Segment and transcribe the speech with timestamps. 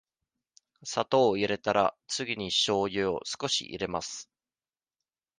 [0.83, 4.31] 砂糖を入れたら、次にしょうゆを少し入れます。